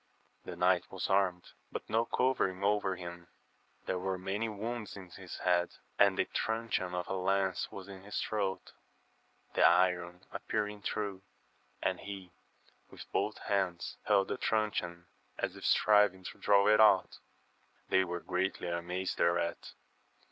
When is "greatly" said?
18.21-18.69